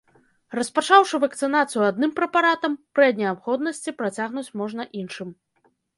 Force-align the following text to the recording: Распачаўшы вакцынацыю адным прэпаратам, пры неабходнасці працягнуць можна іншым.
Распачаўшы 0.59 1.17
вакцынацыю 1.23 1.81
адным 1.91 2.11
прэпаратам, 2.19 2.73
пры 2.97 3.11
неабходнасці 3.21 3.95
працягнуць 4.01 4.49
можна 4.63 4.83
іншым. 5.03 5.29